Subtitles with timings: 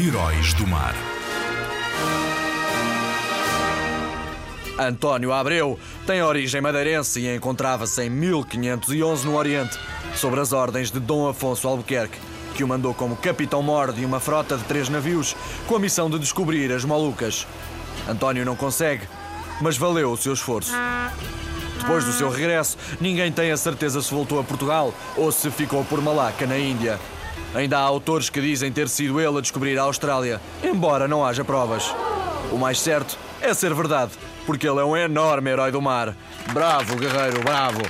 [0.00, 0.94] Heróis do Mar.
[4.78, 9.78] António Abreu tem origem madeirense e encontrava-se em 1511 no Oriente,
[10.14, 12.18] sob as ordens de Dom Afonso Albuquerque,
[12.54, 15.36] que o mandou como capitão-mor de uma frota de três navios
[15.66, 17.46] com a missão de descobrir as Molucas.
[18.08, 19.06] António não consegue,
[19.60, 20.72] mas valeu o seu esforço.
[21.78, 25.84] Depois do seu regresso, ninguém tem a certeza se voltou a Portugal ou se ficou
[25.84, 26.98] por Malaca, na Índia.
[27.54, 31.44] Ainda há autores que dizem ter sido ele a descobrir a Austrália, embora não haja
[31.44, 31.94] provas.
[32.50, 34.12] O mais certo é ser verdade,
[34.46, 36.16] porque ele é um enorme herói do mar.
[36.52, 37.82] Bravo, guerreiro, bravo!